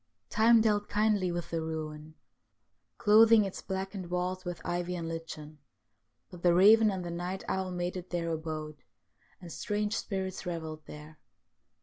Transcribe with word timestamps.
Time 0.31 0.61
dealt 0.61 0.89
kindly 0.89 1.31
with 1.31 1.51
the 1.51 1.61
ruin, 1.61 2.15
clothing 2.97 3.45
its 3.45 3.61
blackened 3.61 4.09
walls 4.09 4.43
with 4.43 4.59
ivy 4.65 4.95
and 4.95 5.07
lichen; 5.07 5.59
but 6.31 6.41
the 6.41 6.55
raven 6.55 6.89
and 6.89 7.05
the 7.05 7.11
night 7.11 7.43
owl 7.47 7.69
made 7.69 7.95
it 7.95 8.09
their 8.09 8.31
abode, 8.31 8.81
and 9.39 9.51
strange 9.51 9.95
spirits 9.95 10.43
revelled 10.43 10.83
there. 10.87 11.19